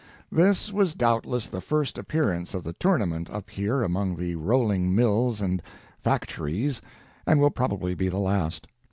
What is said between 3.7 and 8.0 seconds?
among the rolling mills and factories, and will probably